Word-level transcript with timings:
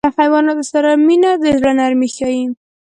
له 0.05 0.09
حیواناتو 0.17 0.63
سره 0.71 0.89
مینه 1.07 1.31
د 1.41 1.43
زړه 1.57 1.71
نرمي 1.79 2.09
ښيي. 2.15 2.43